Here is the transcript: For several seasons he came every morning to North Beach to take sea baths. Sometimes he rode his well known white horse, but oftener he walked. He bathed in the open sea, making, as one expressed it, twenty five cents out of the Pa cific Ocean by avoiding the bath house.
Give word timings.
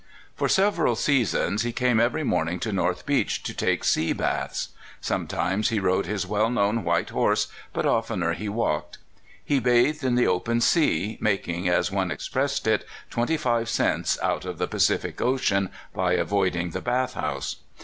For 0.35 0.49
several 0.49 0.95
seasons 0.95 1.61
he 1.61 1.71
came 1.71 1.99
every 1.99 2.23
morning 2.23 2.59
to 2.61 2.71
North 2.73 3.05
Beach 3.05 3.43
to 3.43 3.53
take 3.53 3.83
sea 3.83 4.13
baths. 4.13 4.69
Sometimes 4.99 5.69
he 5.69 5.79
rode 5.79 6.07
his 6.07 6.25
well 6.25 6.49
known 6.49 6.83
white 6.83 7.09
horse, 7.11 7.49
but 7.71 7.85
oftener 7.85 8.33
he 8.33 8.49
walked. 8.49 8.97
He 9.45 9.59
bathed 9.59 10.03
in 10.03 10.15
the 10.15 10.25
open 10.25 10.59
sea, 10.59 11.19
making, 11.21 11.69
as 11.69 11.91
one 11.91 12.09
expressed 12.09 12.65
it, 12.65 12.83
twenty 13.11 13.37
five 13.37 13.69
cents 13.69 14.17
out 14.23 14.43
of 14.43 14.57
the 14.57 14.67
Pa 14.67 14.77
cific 14.79 15.21
Ocean 15.21 15.69
by 15.93 16.13
avoiding 16.13 16.71
the 16.71 16.81
bath 16.81 17.13
house. 17.13 17.57